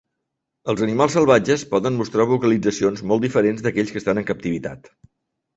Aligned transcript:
Els 0.71 0.79
animals 0.85 1.13
salvatges 1.17 1.65
poden 1.75 1.99
mostrar 1.99 2.27
vocalitzacions 2.33 3.05
molt 3.13 3.27
diferents 3.29 3.65
d'aquells 3.67 3.93
que 3.97 4.03
estan 4.03 4.23
en 4.23 4.29
captivitat. 4.31 4.95